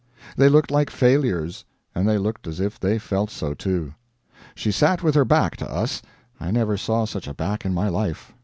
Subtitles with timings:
[0.35, 1.63] They looked like failures;
[1.93, 3.93] and they looked as if they felt so, too.
[4.55, 6.01] She sat with her back to us.
[6.39, 8.33] I never saw such a back in my life.